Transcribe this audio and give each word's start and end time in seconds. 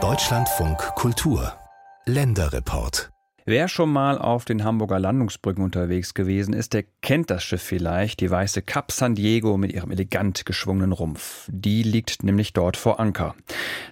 Deutschlandfunk 0.00 0.78
Kultur 0.94 1.52
Länderreport 2.06 3.10
Wer 3.44 3.66
schon 3.68 3.90
mal 3.90 4.18
auf 4.18 4.44
den 4.44 4.62
Hamburger 4.62 4.98
Landungsbrücken 4.98 5.64
unterwegs 5.64 6.12
gewesen 6.12 6.52
ist, 6.52 6.74
der 6.74 6.84
kennt 7.00 7.30
das 7.30 7.42
Schiff 7.42 7.62
vielleicht, 7.62 8.20
die 8.20 8.30
weiße 8.30 8.60
Cap 8.60 8.92
San 8.92 9.14
Diego 9.14 9.56
mit 9.56 9.72
ihrem 9.72 9.90
elegant 9.90 10.44
geschwungenen 10.44 10.92
Rumpf. 10.92 11.48
Die 11.50 11.82
liegt 11.82 12.22
nämlich 12.22 12.52
dort 12.52 12.76
vor 12.76 13.00
Anker. 13.00 13.34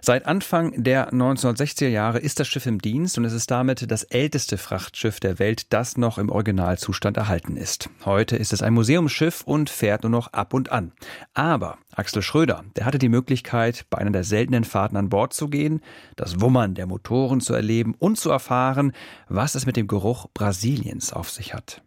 Seit 0.03 0.27
Anfang 0.27 0.85
der 0.85 1.11
1960er 1.11 1.89
Jahre 1.89 2.19
ist 2.19 2.39
das 2.39 2.49
Schiff 2.49 2.67
im 2.67 2.83
Dienst 2.83 3.17
und 3.17 3.25
es 3.25 3.33
ist 3.33 3.51
damit 3.51 3.91
das 3.91 4.03
älteste 4.03 4.59
Frachtschiff 4.59 5.21
der 5.21 5.39
Welt, 5.39 5.73
das 5.73 5.97
noch 5.97 6.19
im 6.19 6.29
Originalzustand 6.29 7.17
erhalten 7.17 7.57
ist. 7.57 7.89
Heute 8.05 8.37
ist 8.37 8.53
es 8.53 8.61
ein 8.61 8.75
Museumsschiff 8.75 9.43
und 9.45 9.71
fährt 9.71 10.03
nur 10.03 10.11
noch 10.11 10.35
ab 10.35 10.53
und 10.53 10.71
an. 10.71 10.93
Aber 11.33 11.79
Axel 11.97 12.21
Schröder, 12.21 12.63
der 12.77 12.85
hatte 12.85 12.99
die 12.99 13.09
Möglichkeit, 13.09 13.87
bei 13.89 13.97
einer 13.97 14.11
der 14.11 14.23
seltenen 14.23 14.65
Fahrten 14.65 14.99
an 14.99 15.09
Bord 15.09 15.33
zu 15.33 15.49
gehen, 15.49 15.81
das 16.15 16.43
Wummern 16.43 16.75
der 16.75 16.87
Motoren 16.87 17.41
zu 17.41 17.55
erleben 17.55 17.95
und 17.99 18.19
zu 18.19 18.31
erfahren, 18.31 18.93
was 19.31 19.55
es 19.55 19.65
mit 19.65 19.77
dem 19.77 19.89
Geruch 19.89 20.27
Brasiliens 20.35 21.15
auf 21.15 21.31
sich 21.31 21.55
hat. 21.55 21.81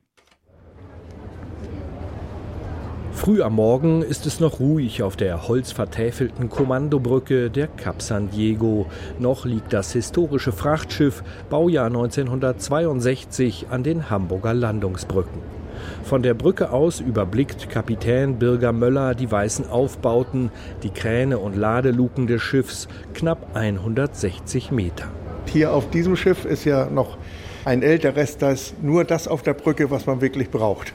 Früh 3.11 3.43
am 3.43 3.53
Morgen 3.53 4.01
ist 4.01 4.25
es 4.25 4.39
noch 4.39 4.59
ruhig 4.59 5.03
auf 5.03 5.15
der 5.15 5.47
holzvertäfelten 5.47 6.49
Kommandobrücke 6.49 7.51
der 7.51 7.67
Cap 7.67 8.01
San 8.01 8.31
Diego. 8.31 8.87
Noch 9.19 9.45
liegt 9.45 9.73
das 9.73 9.91
historische 9.91 10.53
Frachtschiff 10.53 11.23
Baujahr 11.51 11.87
1962 11.87 13.67
an 13.69 13.83
den 13.83 14.09
Hamburger 14.09 14.55
Landungsbrücken. 14.55 15.58
Von 16.03 16.23
der 16.23 16.33
Brücke 16.33 16.71
aus 16.71 16.99
überblickt 16.99 17.69
Kapitän 17.69 18.39
Birger 18.39 18.73
Möller 18.73 19.15
die 19.15 19.29
weißen 19.29 19.69
Aufbauten, 19.69 20.51
die 20.83 20.89
Kräne 20.89 21.39
und 21.39 21.55
Ladeluken 21.55 22.27
des 22.27 22.41
Schiffs, 22.41 22.87
knapp 23.13 23.55
160 23.55 24.71
Meter. 24.71 25.05
Hier 25.45 25.73
auf 25.73 25.89
diesem 25.89 26.15
Schiff 26.15 26.45
ist 26.45 26.65
ja 26.65 26.89
noch 26.89 27.17
ein 27.65 27.83
älteres, 27.83 28.37
da 28.37 28.51
ist 28.51 28.81
nur 28.81 29.03
das 29.03 29.27
auf 29.27 29.41
der 29.41 29.53
Brücke, 29.53 29.91
was 29.91 30.05
man 30.05 30.21
wirklich 30.21 30.49
braucht. 30.49 30.93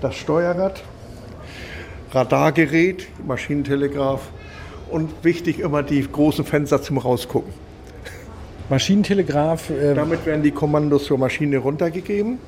Das 0.00 0.14
Steuerrad, 0.16 0.82
Radargerät, 2.12 3.08
Maschinentelegraph 3.26 4.28
und 4.90 5.10
wichtig 5.22 5.60
immer 5.60 5.82
die 5.82 6.06
großen 6.06 6.44
Fenster 6.44 6.80
zum 6.82 6.98
Rausgucken. 6.98 7.52
Maschinentelegraph. 8.68 9.70
Äh 9.70 9.94
Damit 9.94 10.26
werden 10.26 10.42
die 10.42 10.50
Kommandos 10.50 11.04
zur 11.04 11.18
Maschine 11.18 11.58
runtergegeben 11.58 12.38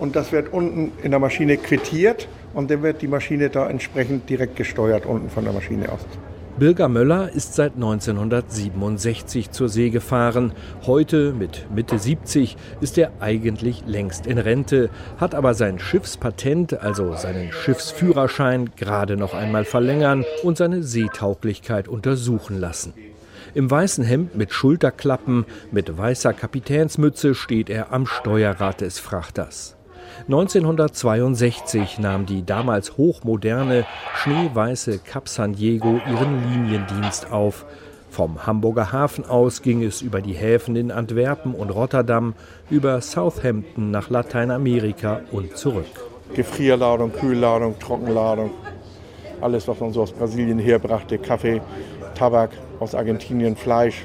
und 0.00 0.16
das 0.16 0.32
wird 0.32 0.52
unten 0.52 0.92
in 1.02 1.10
der 1.10 1.20
Maschine 1.20 1.56
quittiert 1.56 2.26
und 2.54 2.70
dann 2.70 2.82
wird 2.82 3.02
die 3.02 3.08
Maschine 3.08 3.50
da 3.50 3.68
entsprechend 3.68 4.28
direkt 4.28 4.56
gesteuert 4.56 5.06
unten 5.06 5.28
von 5.30 5.44
der 5.44 5.52
Maschine 5.52 5.92
aus. 5.92 6.00
Birger 6.58 6.88
Möller 6.88 7.30
ist 7.32 7.54
seit 7.54 7.74
1967 7.76 9.50
zur 9.50 9.68
See 9.68 9.88
gefahren. 9.88 10.52
Heute 10.84 11.32
mit 11.32 11.66
Mitte 11.74 11.98
70 11.98 12.56
ist 12.80 12.98
er 12.98 13.12
eigentlich 13.20 13.84
längst 13.86 14.26
in 14.26 14.36
Rente, 14.36 14.90
hat 15.18 15.34
aber 15.34 15.54
sein 15.54 15.78
Schiffspatent, 15.78 16.82
also 16.82 17.14
seinen 17.14 17.52
Schiffsführerschein, 17.52 18.70
gerade 18.76 19.16
noch 19.16 19.32
einmal 19.32 19.64
verlängern 19.64 20.24
und 20.42 20.58
seine 20.58 20.82
Seetauglichkeit 20.82 21.88
untersuchen 21.88 22.58
lassen. 22.58 22.92
Im 23.54 23.70
weißen 23.70 24.04
Hemd 24.04 24.36
mit 24.36 24.52
Schulterklappen, 24.52 25.46
mit 25.72 25.96
weißer 25.96 26.34
Kapitänsmütze 26.34 27.34
steht 27.34 27.70
er 27.70 27.90
am 27.92 28.06
Steuerrad 28.06 28.82
des 28.82 28.98
Frachters. 28.98 29.79
1962 30.26 31.98
nahm 31.98 32.26
die 32.26 32.44
damals 32.44 32.96
hochmoderne, 32.96 33.86
schneeweiße 34.16 34.98
Cap 34.98 35.28
San 35.28 35.54
Diego 35.54 36.00
ihren 36.10 36.50
Liniendienst 36.50 37.32
auf. 37.32 37.64
Vom 38.10 38.46
Hamburger 38.46 38.92
Hafen 38.92 39.24
aus 39.24 39.62
ging 39.62 39.82
es 39.82 40.02
über 40.02 40.20
die 40.20 40.32
Häfen 40.32 40.74
in 40.76 40.90
Antwerpen 40.90 41.54
und 41.54 41.70
Rotterdam, 41.70 42.34
über 42.68 43.00
Southampton 43.00 43.90
nach 43.90 44.10
Lateinamerika 44.10 45.20
und 45.30 45.56
zurück. 45.56 45.86
Gefrierladung, 46.34 47.12
Kühlladung, 47.12 47.78
Trockenladung, 47.78 48.50
alles, 49.40 49.66
was 49.68 49.80
man 49.80 49.92
so 49.92 50.02
aus 50.02 50.12
Brasilien 50.12 50.58
herbrachte, 50.58 51.18
Kaffee, 51.18 51.60
Tabak 52.14 52.50
aus 52.78 52.94
Argentinien, 52.94 53.56
Fleisch, 53.56 54.04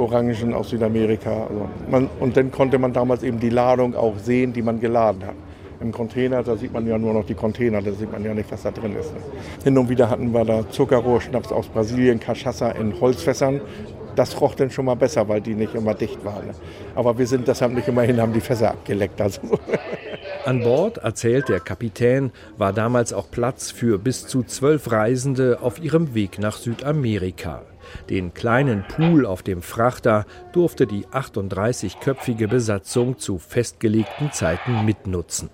Orangen 0.00 0.54
aus 0.54 0.70
Südamerika. 0.70 1.30
Also 1.30 1.68
man, 1.90 2.08
und 2.18 2.36
dann 2.36 2.50
konnte 2.50 2.78
man 2.78 2.92
damals 2.92 3.22
eben 3.22 3.38
die 3.38 3.50
Ladung 3.50 3.94
auch 3.94 4.18
sehen, 4.18 4.52
die 4.52 4.62
man 4.62 4.80
geladen 4.80 5.24
hat. 5.24 5.34
Im 5.80 5.92
Container, 5.92 6.42
da 6.42 6.56
sieht 6.56 6.72
man 6.72 6.86
ja 6.86 6.98
nur 6.98 7.14
noch 7.14 7.24
die 7.24 7.34
Container, 7.34 7.80
da 7.80 7.92
sieht 7.92 8.12
man 8.12 8.22
ja 8.22 8.34
nicht, 8.34 8.52
was 8.52 8.62
da 8.62 8.70
drin 8.70 8.94
ist. 8.96 9.12
Hin 9.64 9.78
und 9.78 9.88
wieder 9.88 10.10
hatten 10.10 10.32
wir 10.32 10.44
da 10.44 10.68
Zuckerrohrschnaps 10.68 11.52
aus 11.52 11.68
Brasilien, 11.68 12.20
Cachaça 12.20 12.72
in 12.72 13.00
Holzfässern. 13.00 13.60
Das 14.16 14.38
roch 14.40 14.54
dann 14.54 14.70
schon 14.70 14.84
mal 14.84 14.96
besser, 14.96 15.26
weil 15.28 15.40
die 15.40 15.54
nicht 15.54 15.74
immer 15.74 15.94
dicht 15.94 16.22
waren. 16.24 16.50
Aber 16.94 17.16
wir 17.16 17.26
sind 17.26 17.48
deshalb 17.48 17.72
nicht 17.72 17.88
immerhin, 17.88 18.20
haben 18.20 18.32
die 18.32 18.40
Fässer 18.40 18.72
abgeleckt. 18.72 19.20
Also. 19.20 19.40
An 20.46 20.60
Bord, 20.60 20.96
erzählt 20.96 21.50
der 21.50 21.60
Kapitän, 21.60 22.32
war 22.56 22.72
damals 22.72 23.12
auch 23.12 23.30
Platz 23.30 23.70
für 23.70 23.98
bis 23.98 24.26
zu 24.26 24.42
zwölf 24.42 24.90
Reisende 24.90 25.58
auf 25.60 25.78
ihrem 25.82 26.14
Weg 26.14 26.38
nach 26.38 26.56
Südamerika. 26.56 27.62
Den 28.08 28.32
kleinen 28.32 28.84
Pool 28.88 29.26
auf 29.26 29.42
dem 29.42 29.60
Frachter 29.60 30.24
durfte 30.52 30.86
die 30.86 31.06
38-köpfige 31.06 32.48
Besatzung 32.48 33.18
zu 33.18 33.38
festgelegten 33.38 34.32
Zeiten 34.32 34.84
mitnutzen. 34.86 35.50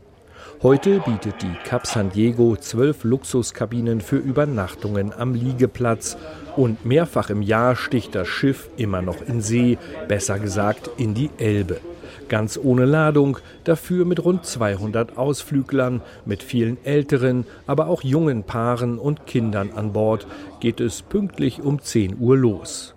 Heute 0.63 1.01
bietet 1.01 1.43
die 1.43 1.55
Cap 1.65 1.87
San 1.87 2.11
Diego 2.11 2.57
zwölf 2.57 3.05
Luxuskabinen 3.05 4.01
für 4.01 4.17
Übernachtungen 4.17 5.13
am 5.13 5.35
Liegeplatz 5.35 6.17
und 6.57 6.87
mehrfach 6.87 7.29
im 7.29 7.43
Jahr 7.43 7.77
sticht 7.77 8.15
das 8.15 8.27
Schiff 8.27 8.71
immer 8.79 9.03
noch 9.03 9.21
in 9.21 9.43
See, 9.43 9.77
besser 10.09 10.39
gesagt 10.39 10.89
in 10.97 11.13
die 11.13 11.29
Elbe. 11.37 11.81
Ganz 12.29 12.59
ohne 12.61 12.87
Ladung, 12.87 13.37
dafür 13.65 14.07
mit 14.07 14.25
rund 14.25 14.47
200 14.47 15.19
Ausflüglern, 15.19 16.01
mit 16.25 16.43
vielen 16.43 16.83
älteren, 16.87 17.45
aber 17.67 17.89
auch 17.89 18.03
jungen 18.03 18.43
Paaren 18.43 18.99
und 18.99 19.27
Kindern 19.27 19.73
an 19.77 19.93
Bord 19.93 20.27
geht 20.61 20.81
es 20.81 21.03
pünktlich 21.03 21.61
um 21.61 21.83
10 21.83 22.19
Uhr 22.19 22.37
los. 22.37 22.95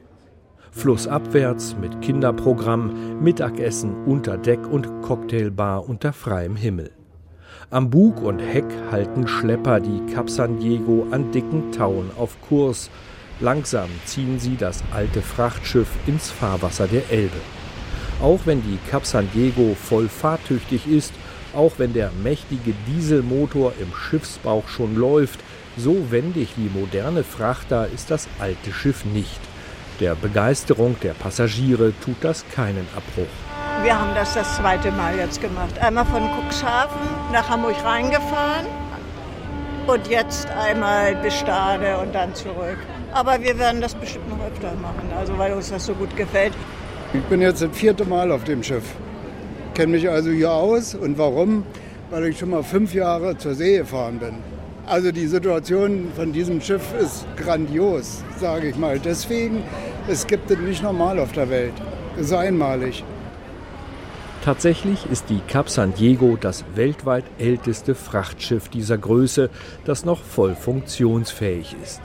Flussabwärts 0.72 1.76
mit 1.80 2.02
Kinderprogramm, 2.02 3.22
Mittagessen 3.22 4.06
unter 4.06 4.38
Deck 4.38 4.66
und 4.66 5.02
Cocktailbar 5.02 5.90
unter 5.90 6.14
freiem 6.14 6.56
Himmel. 6.56 6.92
Am 7.72 7.92
Bug 7.92 8.24
und 8.24 8.40
Heck 8.40 8.66
halten 8.90 9.28
Schlepper 9.28 9.80
die 9.80 10.02
Cap 10.12 10.28
San 10.28 10.58
Diego 10.58 11.06
an 11.12 11.32
dicken 11.32 11.72
Tauen 11.72 12.10
auf 12.18 12.36
Kurs. 12.42 12.90
Langsam 13.40 13.90
ziehen 14.06 14.40
sie 14.40 14.56
das 14.58 14.84
alte 14.92 15.22
Frachtschiff 15.22 15.88
ins 16.08 16.32
Fahrwasser 16.32 16.88
der 16.88 17.08
Elbe. 17.12 17.38
Auch 18.24 18.40
wenn 18.46 18.64
die 18.64 18.80
Cap 18.90 19.06
San 19.06 19.30
Diego 19.36 19.76
voll 19.76 20.10
fahrtüchtig 20.10 20.88
ist, 20.88 21.14
auch 21.56 21.74
wenn 21.78 21.94
der 21.94 22.10
mächtige 22.24 22.74
Dieselmotor 22.88 23.74
im 23.80 23.94
Schiffsbauch 23.94 24.68
schon 24.68 24.96
läuft, 24.96 25.40
so 25.78 26.10
wendig 26.10 26.54
wie 26.58 26.72
moderne 26.76 27.24
Frachter 27.24 27.88
ist 27.94 28.10
das 28.10 28.28
alte 28.40 28.72
Schiff 28.72 29.06
nicht. 29.06 29.40
Der 30.00 30.16
Begeisterung 30.16 30.96
der 31.04 31.14
Passagiere 31.14 31.94
tut 32.04 32.18
das 32.22 32.44
keinen 32.50 32.88
Abbruch. 32.96 33.30
Wir 33.84 33.98
haben 33.98 34.16
das 34.16 34.34
das 34.34 34.58
zweite 34.58 34.92
Mal 34.92 35.16
jetzt 35.18 35.40
gemacht. 35.40 35.78
Einmal 35.80 36.06
von 36.06 36.24
Cuxhaven 36.24 37.19
nach 37.32 37.50
Hamburg 37.50 37.76
reingefahren 37.84 38.66
und 39.88 40.08
jetzt 40.08 40.48
einmal 40.52 41.16
bis 41.16 41.36
Stade 41.36 41.98
und 41.98 42.14
dann 42.14 42.34
zurück. 42.36 42.78
Aber 43.12 43.42
wir 43.42 43.58
werden 43.58 43.82
das 43.82 43.96
bestimmt 43.96 44.30
noch 44.30 44.46
öfter 44.46 44.74
machen, 44.82 45.10
also 45.18 45.38
weil 45.38 45.54
uns 45.54 45.70
das 45.70 45.86
so 45.86 45.94
gut 45.94 46.16
gefällt. 46.16 46.54
Ich 47.14 47.24
bin 47.24 47.42
jetzt 47.42 47.62
das 47.62 47.76
vierte 47.76 48.06
Mal 48.06 48.32
auf 48.32 48.44
dem 48.44 48.62
Schiff. 48.62 48.84
Kenne 49.74 49.94
mich 49.94 50.10
also 50.10 50.30
hier 50.30 50.52
aus. 50.52 50.94
Und 50.94 51.18
warum? 51.18 51.64
Weil 52.12 52.26
ich 52.26 52.38
schon 52.38 52.52
mal 52.52 52.64
fünf 52.64 52.94
Jahre 52.94 53.38
zur 53.38 53.56
See 53.56 53.78
gefahren 53.78 54.20
bin. 54.20 54.36
Also 54.86 55.12
die 55.12 55.26
Situation 55.28 56.12
von 56.16 56.32
diesem 56.34 56.62
Schiff 56.62 56.82
ist 57.00 57.26
grandios, 57.38 58.24
sage 58.40 58.70
ich 58.70 58.76
mal. 58.76 59.00
Deswegen, 59.00 59.64
es 60.08 60.28
gibt 60.28 60.52
es 60.52 60.58
nicht 60.60 60.84
normal 60.84 61.20
auf 61.20 61.32
der 61.32 61.50
Welt. 61.50 61.74
Es 62.16 62.28
ist 62.28 62.34
einmalig. 62.34 63.04
Tatsächlich 64.44 65.06
ist 65.12 65.30
die 65.30 65.42
Cap 65.48 65.70
San 65.70 65.94
Diego 65.94 66.38
das 66.40 66.64
weltweit 66.76 67.26
älteste 67.40 67.94
Frachtschiff 67.94 68.70
dieser 68.70 68.98
Größe, 68.98 69.50
das 69.84 70.06
noch 70.06 70.24
voll 70.24 70.56
funktionsfähig 70.56 71.76
ist. 71.84 72.02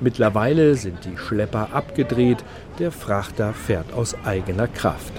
Mittlerweile 0.00 0.76
sind 0.76 1.04
die 1.04 1.18
Schlepper 1.18 1.70
abgedreht, 1.72 2.44
der 2.78 2.92
Frachter 2.92 3.52
fährt 3.52 3.92
aus 3.92 4.16
eigener 4.24 4.68
Kraft. 4.68 5.12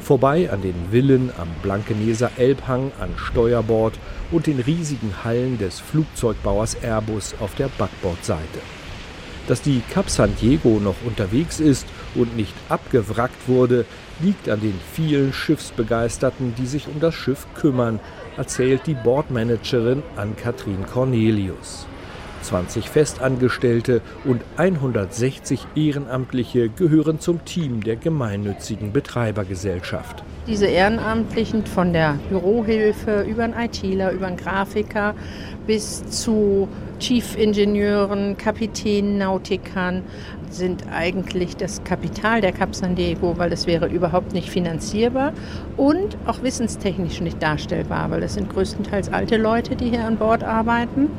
Vorbei 0.00 0.48
an 0.50 0.62
den 0.62 0.76
Villen 0.92 1.32
am 1.38 1.48
Blankeneser 1.62 2.30
Elbhang 2.36 2.92
an 3.00 3.10
Steuerbord 3.16 3.98
und 4.30 4.46
den 4.46 4.60
riesigen 4.60 5.12
Hallen 5.24 5.58
des 5.58 5.80
Flugzeugbauers 5.80 6.76
Airbus 6.76 7.34
auf 7.40 7.56
der 7.56 7.68
Backbordseite. 7.76 8.60
Dass 9.48 9.62
die 9.62 9.82
Cap 9.90 10.08
San 10.08 10.34
Diego 10.40 10.78
noch 10.80 10.96
unterwegs 11.04 11.58
ist 11.58 11.86
und 12.16 12.36
nicht 12.36 12.54
abgewrackt 12.68 13.48
wurde, 13.48 13.84
liegt 14.20 14.48
an 14.48 14.60
den 14.60 14.78
vielen 14.92 15.32
Schiffsbegeisterten, 15.32 16.54
die 16.56 16.66
sich 16.66 16.88
um 16.88 17.00
das 17.00 17.14
Schiff 17.14 17.46
kümmern, 17.54 18.00
erzählt 18.36 18.86
die 18.86 18.94
Bordmanagerin 18.94 20.02
Ann-Kathrin 20.16 20.86
Cornelius. 20.86 21.86
20 22.42 22.88
Festangestellte 22.88 24.00
und 24.24 24.42
160 24.56 25.66
Ehrenamtliche 25.74 26.68
gehören 26.68 27.18
zum 27.18 27.44
Team 27.44 27.82
der 27.82 27.96
gemeinnützigen 27.96 28.92
Betreibergesellschaft. 28.92 30.22
Diese 30.46 30.66
Ehrenamtlichen 30.66 31.66
von 31.66 31.92
der 31.92 32.20
Bürohilfe 32.28 33.22
über 33.22 33.42
einen 33.42 33.54
ITler, 33.54 34.12
über 34.12 34.28
einen 34.28 34.36
Grafiker 34.36 35.14
bis 35.66 36.04
zu 36.08 36.68
Chief-Ingenieuren, 36.98 38.36
Kapitänen, 38.36 39.18
Nautikern 39.18 40.02
sind 40.50 40.84
eigentlich 40.90 41.56
das 41.56 41.84
Kapital 41.84 42.40
der 42.40 42.52
Cap 42.52 42.74
San 42.74 42.94
Diego, 42.94 43.36
weil 43.36 43.50
das 43.50 43.66
wäre 43.66 43.86
überhaupt 43.86 44.32
nicht 44.32 44.48
finanzierbar 44.48 45.32
und 45.76 46.16
auch 46.26 46.42
wissenstechnisch 46.42 47.20
nicht 47.20 47.42
darstellbar, 47.42 48.10
weil 48.10 48.20
das 48.20 48.34
sind 48.34 48.48
größtenteils 48.48 49.12
alte 49.12 49.36
Leute, 49.36 49.76
die 49.76 49.90
hier 49.90 50.04
an 50.04 50.16
Bord 50.16 50.42
arbeiten. 50.44 51.10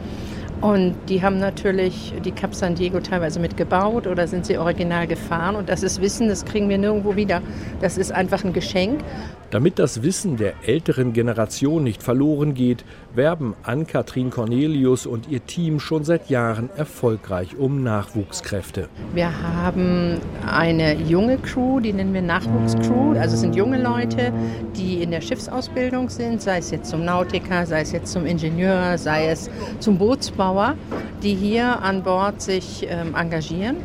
Und 0.61 0.95
die 1.07 1.21
haben 1.21 1.39
natürlich 1.39 2.13
die 2.25 2.31
Cap 2.31 2.55
San 2.55 2.73
Diego 2.73 2.99
teilweise 2.99 3.39
mitgebaut 3.39 4.07
oder 4.07 4.27
sind 4.27 4.45
sie 4.45 4.57
original 4.57 5.05
gefahren. 5.05 5.55
Und 5.55 5.69
das 5.69 5.83
ist 5.83 6.01
Wissen, 6.01 6.27
das 6.29 6.45
kriegen 6.45 6.67
wir 6.67 6.77
nirgendwo 6.77 7.15
wieder. 7.15 7.41
Das 7.79 7.97
ist 7.97 8.11
einfach 8.11 8.43
ein 8.43 8.53
Geschenk. 8.53 9.01
Damit 9.49 9.79
das 9.79 10.03
Wissen 10.03 10.35
der 10.35 10.53
älteren 10.65 11.13
Generation 11.13 11.81
nicht 11.81 12.03
verloren 12.03 12.53
geht, 12.53 12.83
werben 13.15 13.55
Ann-Kathrin 13.63 14.29
Cornelius 14.29 15.05
und 15.05 15.29
ihr 15.29 15.45
Team 15.45 15.79
schon 15.79 16.03
seit 16.03 16.29
Jahren 16.29 16.69
erfolgreich 16.75 17.55
um 17.57 17.81
Nachwuchskräfte. 17.81 18.89
Wir 19.13 19.31
haben 19.41 20.19
eine 20.45 20.95
junge 20.95 21.37
Crew, 21.37 21.79
die 21.79 21.93
nennen 21.93 22.13
wir 22.13 22.21
Nachwuchscrew. 22.21 23.17
Also 23.17 23.35
es 23.35 23.39
sind 23.39 23.55
junge 23.55 23.81
Leute, 23.81 24.33
die 24.75 25.01
in 25.01 25.11
der 25.11 25.21
Schiffsausbildung 25.21 26.09
sind, 26.09 26.41
sei 26.41 26.57
es 26.57 26.71
jetzt 26.71 26.89
zum 26.89 27.05
Nautiker, 27.05 27.65
sei 27.65 27.81
es 27.81 27.93
jetzt 27.93 28.11
zum 28.11 28.25
Ingenieur, 28.25 28.97
sei 28.97 29.27
es 29.29 29.49
zum 29.79 29.97
Bootsbauer, 30.47 30.75
die 31.23 31.35
hier 31.35 31.81
an 31.81 32.03
Bord 32.03 32.41
sich 32.41 32.87
ähm, 32.89 33.15
engagieren 33.15 33.77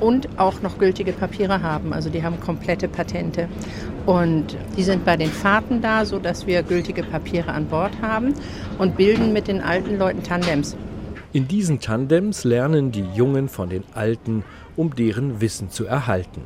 und 0.00 0.38
auch 0.38 0.62
noch 0.62 0.78
gültige 0.78 1.12
Papiere 1.12 1.62
haben. 1.62 1.92
Also 1.92 2.10
die 2.10 2.22
haben 2.22 2.40
komplette 2.40 2.88
Patente. 2.88 3.48
Und 4.06 4.56
die 4.76 4.82
sind 4.82 5.04
bei 5.04 5.16
den 5.16 5.30
Fahrten 5.30 5.82
da, 5.82 6.04
sodass 6.04 6.46
wir 6.46 6.62
gültige 6.62 7.02
Papiere 7.02 7.52
an 7.52 7.66
Bord 7.66 7.92
haben 8.00 8.34
und 8.78 8.96
bilden 8.96 9.32
mit 9.32 9.48
den 9.48 9.60
alten 9.60 9.98
Leuten 9.98 10.22
Tandems. 10.22 10.76
In 11.32 11.48
diesen 11.48 11.80
Tandems 11.80 12.44
lernen 12.44 12.92
die 12.92 13.04
Jungen 13.14 13.48
von 13.48 13.68
den 13.68 13.84
Alten, 13.94 14.44
um 14.76 14.94
deren 14.94 15.40
Wissen 15.40 15.70
zu 15.70 15.84
erhalten. 15.84 16.42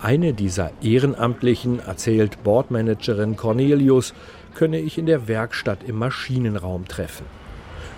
Eine 0.00 0.32
dieser 0.32 0.70
Ehrenamtlichen, 0.82 1.78
erzählt 1.78 2.42
Bordmanagerin 2.42 3.36
Cornelius, 3.36 4.14
könne 4.54 4.78
ich 4.78 4.98
in 4.98 5.06
der 5.06 5.28
Werkstatt 5.28 5.84
im 5.86 5.96
Maschinenraum 5.96 6.88
treffen. 6.88 7.43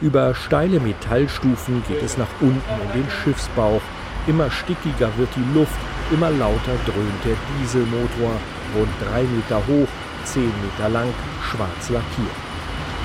Über 0.02 0.34
steile 0.34 0.78
Metallstufen 0.78 1.82
geht 1.88 2.02
es 2.02 2.18
nach 2.18 2.28
unten 2.42 2.60
in 2.84 3.00
den 3.00 3.10
Schiffsbauch. 3.10 3.80
Immer 4.26 4.50
stickiger 4.50 5.08
wird 5.16 5.30
die 5.34 5.58
Luft, 5.58 5.78
immer 6.10 6.28
lauter 6.28 6.76
dröhnt 6.84 7.24
der 7.24 7.36
Dieselmotor 7.56 8.36
rund 8.76 8.92
drei 9.00 9.22
Meter 9.22 9.56
hoch, 9.66 9.88
zehn 10.24 10.52
Meter 10.60 10.90
lang, 10.90 11.08
schwarz 11.40 11.88
lackiert. 11.88 12.36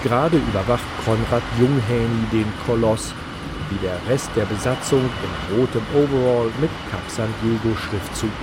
Gerade 0.03 0.35
überwacht 0.35 0.83
Konrad 1.05 1.43
Junghäni 1.57 2.27
den 2.33 2.51
Koloss, 2.65 3.13
wie 3.69 3.77
der 3.77 3.97
Rest 4.11 4.29
der 4.35 4.45
Besatzung 4.45 4.99
in 4.99 5.55
rotem 5.55 5.83
Overall 5.95 6.51
mit 6.59 6.71
Cap 6.89 7.07
San 7.07 7.33
Diego 7.41 7.73
Schriftzug. 7.77 8.35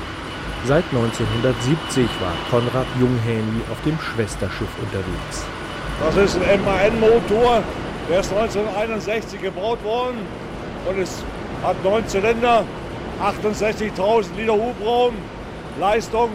Seit 0.65 0.85
1970 0.93 2.09
war 2.21 2.33
Konrad 2.51 2.87
Junghäni 2.99 3.61
auf 3.71 3.81
dem 3.85 3.99
Schwesterschiff 4.01 4.73
unterwegs. 4.81 5.45
Das 6.01 6.17
ist 6.17 6.39
ein 6.43 6.65
MAN-Motor, 6.65 7.63
der 8.09 8.21
ist 8.21 8.33
1961 8.33 9.41
gebaut 9.43 9.83
worden 9.85 10.19
und 10.89 10.99
es 10.99 11.23
hat 11.63 11.83
neun 11.85 12.07
Zylinder, 12.07 12.65
68.000 13.23 14.27
Liter 14.37 14.55
Hubraum, 14.55 15.15
Leistung 15.79 16.31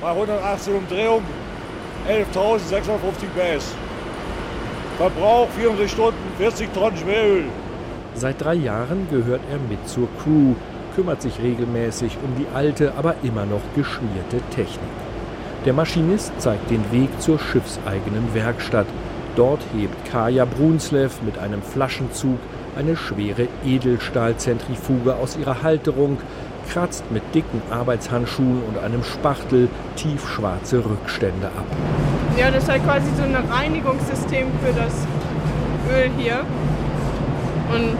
bei 0.00 0.10
180 0.10 0.74
Umdrehungen 0.74 1.26
11.650 2.08 3.56
PS. 3.56 3.74
Verbrauch 4.98 5.48
24 5.56 5.90
Stunden, 5.90 6.18
40 6.38 6.72
Tonnen 6.72 6.96
Schweröl. 6.96 7.44
Seit 8.14 8.42
drei 8.42 8.54
Jahren 8.54 9.08
gehört 9.10 9.42
er 9.50 9.58
mit 9.58 9.88
zur 9.88 10.08
Crew, 10.22 10.54
kümmert 10.94 11.22
sich 11.22 11.40
regelmäßig 11.40 12.18
um 12.22 12.36
die 12.36 12.46
alte, 12.54 12.92
aber 12.96 13.14
immer 13.22 13.46
noch 13.46 13.62
geschmierte 13.74 14.40
Technik. 14.54 14.80
Der 15.64 15.72
Maschinist 15.72 16.32
zeigt 16.38 16.70
den 16.70 16.90
Weg 16.92 17.08
zur 17.20 17.38
schiffseigenen 17.38 18.34
Werkstatt. 18.34 18.86
Dort 19.36 19.60
hebt 19.74 20.10
Kaja 20.10 20.44
Brunslev 20.44 21.22
mit 21.22 21.38
einem 21.38 21.62
Flaschenzug 21.62 22.38
eine 22.76 22.96
schwere 22.96 23.48
Edelstahlzentrifuge 23.64 25.14
aus 25.14 25.36
ihrer 25.36 25.62
Halterung, 25.62 26.18
kratzt 26.70 27.10
mit 27.10 27.22
dicken 27.34 27.62
Arbeitshandschuhen 27.70 28.62
und 28.68 28.78
einem 28.78 29.02
Spachtel 29.02 29.68
tiefschwarze 29.96 30.84
Rückstände 30.84 31.48
ab. 31.48 31.66
Ja, 32.38 32.50
das 32.50 32.64
ist 32.64 32.70
halt 32.70 32.84
quasi 32.84 33.06
so 33.16 33.22
ein 33.22 33.34
Reinigungssystem 33.34 34.46
für 34.64 34.72
das 34.72 34.94
Öl 35.92 36.10
hier. 36.16 36.40
Und 37.74 37.96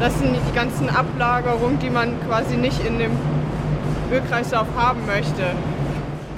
das 0.00 0.18
sind 0.18 0.34
die 0.34 0.54
ganzen 0.54 0.88
Ablagerungen, 0.88 1.78
die 1.78 1.90
man 1.90 2.14
quasi 2.28 2.56
nicht 2.56 2.84
in 2.84 2.98
dem 2.98 3.12
Ölkreislauf 4.12 4.66
haben 4.76 5.04
möchte. 5.06 5.42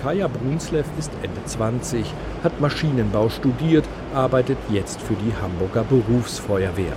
Kaya 0.02 0.29
Brunslev 0.29 0.87
ist 0.99 1.11
Ende 1.23 1.44
20, 1.44 2.06
hat 2.43 2.58
Maschinenbau 2.58 3.29
studiert, 3.29 3.85
arbeitet 4.14 4.56
jetzt 4.70 5.00
für 5.02 5.14
die 5.14 5.32
Hamburger 5.41 5.85
Berufsfeuerwehr. 5.85 6.94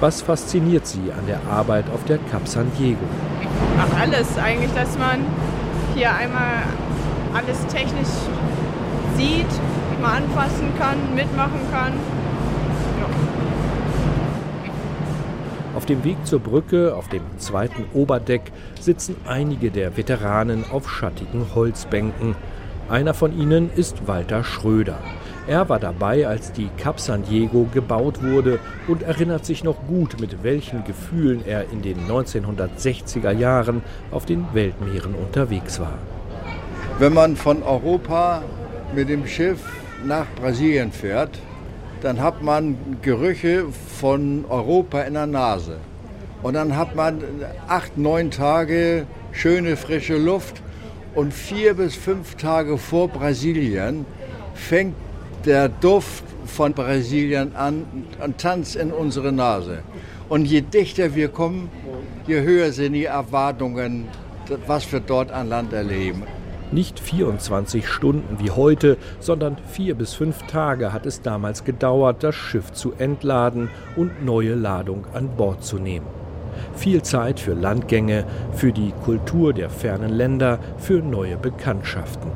Was 0.00 0.22
fasziniert 0.22 0.86
Sie 0.86 1.12
an 1.12 1.26
der 1.26 1.40
Arbeit 1.50 1.84
auf 1.92 2.04
der 2.04 2.18
Cap 2.30 2.48
San 2.48 2.72
Diego? 2.78 3.04
Ach, 3.78 4.00
alles 4.00 4.38
eigentlich, 4.38 4.72
dass 4.72 4.98
man 4.98 5.26
hier 5.94 6.14
einmal 6.14 6.62
alles 7.34 7.66
technisch 7.66 8.08
sieht, 9.16 9.46
mal 10.00 10.16
anfassen 10.16 10.72
kann, 10.78 11.14
mitmachen 11.14 11.60
kann. 11.70 11.92
Auf 15.82 15.86
dem 15.86 16.04
Weg 16.04 16.24
zur 16.24 16.38
Brücke, 16.38 16.94
auf 16.94 17.08
dem 17.08 17.22
zweiten 17.38 17.86
Oberdeck, 17.92 18.52
sitzen 18.80 19.16
einige 19.26 19.72
der 19.72 19.96
Veteranen 19.96 20.64
auf 20.70 20.88
schattigen 20.88 21.44
Holzbänken. 21.56 22.36
Einer 22.88 23.14
von 23.14 23.36
ihnen 23.36 23.68
ist 23.74 24.06
Walter 24.06 24.44
Schröder. 24.44 25.00
Er 25.48 25.68
war 25.68 25.80
dabei, 25.80 26.28
als 26.28 26.52
die 26.52 26.68
Cap 26.76 27.00
San 27.00 27.24
Diego 27.24 27.66
gebaut 27.74 28.22
wurde 28.22 28.60
und 28.86 29.02
erinnert 29.02 29.44
sich 29.44 29.64
noch 29.64 29.84
gut, 29.88 30.20
mit 30.20 30.44
welchen 30.44 30.84
Gefühlen 30.84 31.44
er 31.44 31.72
in 31.72 31.82
den 31.82 31.98
1960er 32.06 33.32
Jahren 33.32 33.82
auf 34.12 34.24
den 34.24 34.46
Weltmeeren 34.52 35.16
unterwegs 35.16 35.80
war. 35.80 35.98
Wenn 37.00 37.12
man 37.12 37.34
von 37.34 37.64
Europa 37.64 38.44
mit 38.94 39.08
dem 39.08 39.26
Schiff 39.26 39.58
nach 40.04 40.26
Brasilien 40.40 40.92
fährt, 40.92 41.40
dann 42.02 42.20
hat 42.20 42.42
man 42.42 42.76
Gerüche 43.00 43.66
von 43.98 44.44
Europa 44.48 45.02
in 45.02 45.14
der 45.14 45.26
Nase. 45.26 45.76
Und 46.42 46.54
dann 46.54 46.76
hat 46.76 46.96
man 46.96 47.22
acht, 47.68 47.96
neun 47.96 48.32
Tage 48.32 49.06
schöne 49.30 49.76
frische 49.76 50.16
Luft 50.16 50.60
und 51.14 51.32
vier 51.32 51.74
bis 51.74 51.94
fünf 51.94 52.34
Tage 52.34 52.76
vor 52.76 53.08
Brasilien 53.08 54.04
fängt 54.54 54.96
der 55.44 55.68
Duft 55.68 56.24
von 56.46 56.72
Brasilien 56.72 57.54
an 57.54 57.84
und 58.22 58.38
tanzt 58.38 58.74
in 58.74 58.90
unsere 58.90 59.30
Nase. 59.30 59.78
Und 60.28 60.46
je 60.46 60.60
dichter 60.60 61.14
wir 61.14 61.28
kommen, 61.28 61.70
je 62.26 62.40
höher 62.40 62.72
sind 62.72 62.94
die 62.94 63.04
Erwartungen, 63.04 64.08
was 64.66 64.90
wir 64.90 65.00
dort 65.00 65.30
an 65.30 65.48
Land 65.48 65.72
erleben. 65.72 66.24
Nicht 66.72 66.98
24 66.98 67.86
Stunden 67.86 68.38
wie 68.38 68.50
heute, 68.50 68.96
sondern 69.20 69.58
vier 69.70 69.94
bis 69.94 70.14
fünf 70.14 70.46
Tage 70.46 70.94
hat 70.94 71.04
es 71.04 71.20
damals 71.20 71.64
gedauert, 71.64 72.24
das 72.24 72.34
Schiff 72.34 72.72
zu 72.72 72.94
entladen 72.96 73.68
und 73.94 74.24
neue 74.24 74.54
Ladung 74.54 75.04
an 75.12 75.28
Bord 75.36 75.62
zu 75.62 75.76
nehmen. 75.76 76.06
Viel 76.74 77.02
Zeit 77.02 77.40
für 77.40 77.52
Landgänge, 77.52 78.24
für 78.54 78.72
die 78.72 78.92
Kultur 79.04 79.52
der 79.52 79.68
fernen 79.68 80.14
Länder, 80.14 80.58
für 80.78 81.02
neue 81.02 81.36
Bekanntschaften. 81.36 82.30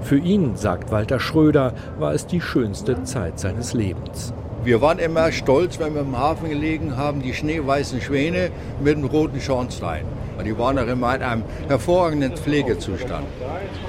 Für 0.00 0.18
ihn, 0.18 0.56
sagt 0.56 0.90
Walter 0.90 1.20
Schröder, 1.20 1.74
war 1.98 2.14
es 2.14 2.26
die 2.26 2.40
schönste 2.40 3.02
Zeit 3.04 3.38
seines 3.38 3.74
Lebens. 3.74 4.32
Wir 4.64 4.80
waren 4.80 4.98
immer 4.98 5.30
stolz, 5.30 5.78
wenn 5.78 5.94
wir 5.94 6.00
im 6.00 6.16
Hafen 6.16 6.48
gelegen 6.48 6.96
haben, 6.96 7.20
die 7.20 7.34
schneeweißen 7.34 8.00
Schwäne 8.00 8.50
mit 8.82 8.96
dem 8.96 9.04
roten 9.04 9.42
Schornstein. 9.42 10.06
Die 10.42 10.58
waren 10.58 10.78
auch 10.78 10.86
immer 10.86 11.14
in 11.14 11.22
einem 11.22 11.44
hervorragenden 11.68 12.36
Pflegezustand, 12.36 13.26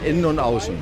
innen 0.05 0.25
und 0.25 0.39
außen. 0.39 0.75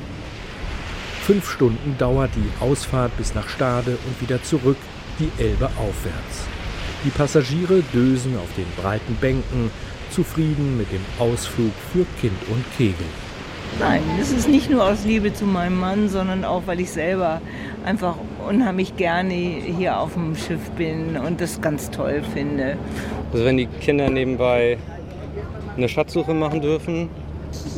Fünf 1.22 1.50
Stunden 1.50 1.96
dauert 1.98 2.30
die 2.36 2.64
Ausfahrt 2.64 3.16
bis 3.16 3.34
nach 3.34 3.48
Stade 3.48 3.96
und 4.06 4.20
wieder 4.20 4.42
zurück, 4.42 4.76
die 5.18 5.30
Elbe 5.42 5.66
aufwärts. 5.66 6.46
Die 7.04 7.10
Passagiere 7.10 7.82
dösen 7.92 8.36
auf 8.36 8.48
den 8.56 8.66
breiten 8.76 9.14
Bänken, 9.16 9.70
zufrieden 10.10 10.76
mit 10.76 10.92
dem 10.92 11.00
Ausflug 11.18 11.72
für 11.92 12.04
Kind 12.20 12.36
und 12.50 12.64
Kegel. 12.76 13.06
Nein, 13.80 14.02
das 14.18 14.30
ist 14.30 14.48
nicht 14.48 14.70
nur 14.70 14.84
aus 14.84 15.04
Liebe 15.04 15.32
zu 15.32 15.46
meinem 15.46 15.80
Mann, 15.80 16.08
sondern 16.08 16.44
auch, 16.44 16.62
weil 16.66 16.78
ich 16.80 16.90
selber 16.90 17.40
einfach 17.84 18.16
unheimlich 18.48 18.96
gerne 18.96 19.34
hier 19.34 19.98
auf 19.98 20.14
dem 20.14 20.36
Schiff 20.36 20.70
bin 20.76 21.16
und 21.16 21.40
das 21.40 21.60
ganz 21.60 21.90
toll 21.90 22.22
finde. 22.32 22.76
Also 23.32 23.44
wenn 23.44 23.56
die 23.56 23.66
Kinder 23.66 24.08
nebenbei 24.10 24.78
eine 25.76 25.88
Schatzsuche 25.88 26.34
machen 26.34 26.60
dürfen 26.60 27.08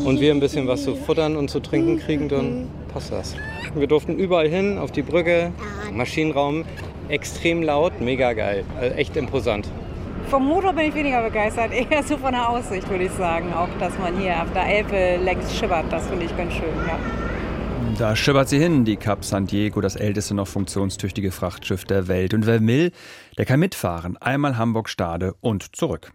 und 0.04 0.20
wir 0.20 0.32
ein 0.32 0.40
bisschen 0.40 0.66
was 0.66 0.84
zu 0.84 0.94
futtern 0.94 1.36
und 1.36 1.50
zu 1.50 1.60
trinken 1.60 1.98
kriegen, 1.98 2.28
dann 2.28 2.68
passt 2.92 3.12
das. 3.12 3.34
Wir 3.74 3.86
durften 3.86 4.16
überall 4.16 4.48
hin, 4.48 4.78
auf 4.78 4.92
die 4.92 5.02
Brücke, 5.02 5.52
Maschinenraum, 5.92 6.64
extrem 7.08 7.62
laut, 7.62 8.00
mega 8.00 8.32
geil, 8.32 8.64
also 8.80 8.94
echt 8.94 9.16
imposant. 9.16 9.68
Vom 10.28 10.46
Motor 10.46 10.72
bin 10.72 10.86
ich 10.86 10.94
weniger 10.94 11.22
begeistert, 11.22 11.72
eher 11.90 12.02
so 12.02 12.16
von 12.16 12.32
der 12.32 12.48
Aussicht 12.48 12.88
würde 12.90 13.04
ich 13.04 13.12
sagen. 13.12 13.52
Auch, 13.52 13.68
dass 13.78 13.96
man 13.98 14.18
hier 14.18 14.42
auf 14.42 14.52
der 14.52 14.66
Elbe 14.66 15.22
längs 15.22 15.56
schippert, 15.56 15.84
das 15.90 16.06
finde 16.08 16.24
ich 16.24 16.36
ganz 16.36 16.52
schön, 16.52 16.74
ja. 16.86 16.98
Da 17.98 18.14
schippert 18.14 18.48
sie 18.48 18.58
hin, 18.58 18.84
die 18.84 18.96
Cap 18.96 19.24
San 19.24 19.46
Diego, 19.46 19.80
das 19.80 19.96
älteste 19.96 20.34
noch 20.34 20.48
funktionstüchtige 20.48 21.30
Frachtschiff 21.30 21.84
der 21.84 22.08
Welt. 22.08 22.34
Und 22.34 22.44
wer 22.44 22.60
will, 22.66 22.92
der 23.38 23.46
kann 23.46 23.60
mitfahren. 23.60 24.18
Einmal 24.18 24.58
Hamburg-Stade 24.58 25.34
und 25.40 25.74
zurück. 25.74 26.12